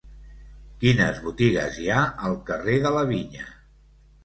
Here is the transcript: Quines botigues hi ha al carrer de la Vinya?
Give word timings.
Quines 0.83 1.19
botigues 1.25 1.77
hi 1.83 1.91
ha 1.97 2.07
al 2.31 2.35
carrer 2.51 2.81
de 2.87 2.95
la 2.99 3.07
Vinya? 3.13 3.49